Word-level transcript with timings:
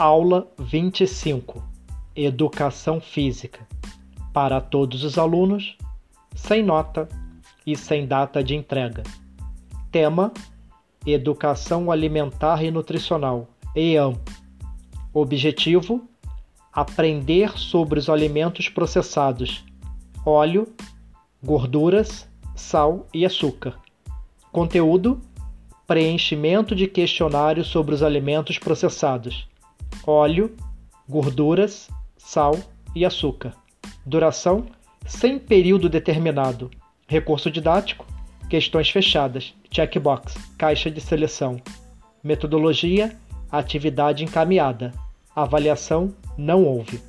Aula 0.00 0.50
25 0.58 1.62
Educação 2.16 3.02
Física 3.02 3.68
para 4.32 4.58
todos 4.58 5.04
os 5.04 5.18
alunos, 5.18 5.76
sem 6.34 6.62
nota 6.62 7.06
e 7.66 7.76
sem 7.76 8.06
data 8.06 8.42
de 8.42 8.54
entrega. 8.56 9.02
Tema: 9.92 10.32
Educação 11.04 11.92
Alimentar 11.92 12.64
e 12.64 12.70
Nutricional, 12.70 13.46
EAM. 13.76 14.18
Objetivo: 15.12 16.08
aprender 16.72 17.58
sobre 17.58 17.98
os 17.98 18.08
alimentos 18.08 18.70
processados, 18.70 19.62
óleo, 20.24 20.66
gorduras, 21.44 22.26
sal 22.56 23.06
e 23.12 23.26
açúcar. 23.26 23.78
Conteúdo: 24.50 25.20
preenchimento 25.86 26.74
de 26.74 26.86
questionário 26.86 27.62
sobre 27.62 27.94
os 27.94 28.02
alimentos 28.02 28.58
processados, 28.58 29.49
óleo, 30.06 30.54
gorduras, 31.08 31.88
sal 32.16 32.58
e 32.94 33.04
açúcar. 33.04 33.54
Duração: 34.04 34.66
sem 35.06 35.38
período 35.38 35.88
determinado. 35.88 36.70
Recurso 37.06 37.50
didático: 37.50 38.06
questões 38.48 38.90
fechadas, 38.90 39.54
checkbox, 39.70 40.34
caixa 40.56 40.90
de 40.90 41.00
seleção. 41.00 41.60
Metodologia: 42.22 43.16
atividade 43.50 44.24
encaminhada. 44.24 44.92
Avaliação: 45.34 46.14
não 46.36 46.64
houve. 46.64 47.00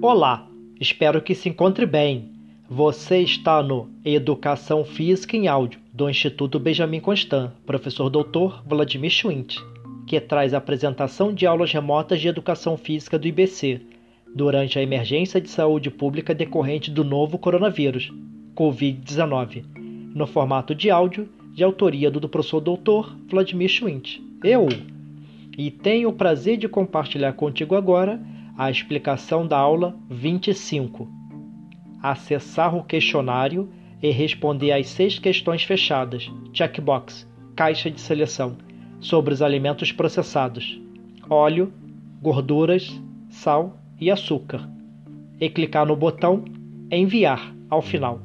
Olá, 0.00 0.48
espero 0.80 1.20
que 1.20 1.34
se 1.34 1.48
encontre 1.48 1.84
bem. 1.84 2.37
Você 2.70 3.20
está 3.20 3.62
no 3.62 3.88
Educação 4.04 4.84
Física 4.84 5.34
em 5.34 5.48
Áudio 5.48 5.80
do 5.90 6.10
Instituto 6.10 6.60
Benjamin 6.60 7.00
Constant, 7.00 7.50
professor 7.64 8.10
doutor 8.10 8.62
Vladimir 8.66 9.10
Schwint, 9.10 9.56
que 10.06 10.20
traz 10.20 10.52
a 10.52 10.58
apresentação 10.58 11.32
de 11.32 11.46
aulas 11.46 11.72
remotas 11.72 12.20
de 12.20 12.28
educação 12.28 12.76
física 12.76 13.18
do 13.18 13.26
IBC 13.26 13.80
durante 14.36 14.78
a 14.78 14.82
emergência 14.82 15.40
de 15.40 15.48
saúde 15.48 15.90
pública 15.90 16.34
decorrente 16.34 16.90
do 16.90 17.02
novo 17.02 17.38
coronavírus, 17.38 18.12
Covid-19, 18.54 19.64
no 20.14 20.26
formato 20.26 20.74
de 20.74 20.90
áudio 20.90 21.26
de 21.54 21.64
autoria 21.64 22.10
do 22.10 22.28
professor 22.28 22.60
doutor 22.60 23.16
Vladimir 23.30 23.70
Schwint. 23.70 24.20
Eu! 24.44 24.68
E 25.56 25.70
tenho 25.70 26.10
o 26.10 26.12
prazer 26.12 26.58
de 26.58 26.68
compartilhar 26.68 27.32
contigo 27.32 27.74
agora 27.74 28.20
a 28.58 28.70
explicação 28.70 29.46
da 29.46 29.56
aula 29.56 29.96
25. 30.10 31.17
Acessar 32.02 32.74
o 32.76 32.84
questionário 32.84 33.68
e 34.02 34.10
responder 34.10 34.72
às 34.72 34.88
seis 34.88 35.18
questões 35.18 35.62
fechadas, 35.64 36.30
checkbox, 36.52 37.28
caixa 37.56 37.90
de 37.90 38.00
seleção, 38.00 38.56
sobre 39.00 39.34
os 39.34 39.42
alimentos 39.42 39.92
processados, 39.92 40.80
óleo, 41.28 41.72
gorduras, 42.22 43.00
sal 43.28 43.76
e 44.00 44.10
açúcar, 44.10 44.68
e 45.40 45.48
clicar 45.48 45.86
no 45.86 45.96
botão 45.96 46.44
Enviar 46.90 47.54
ao 47.68 47.82
final. 47.82 48.22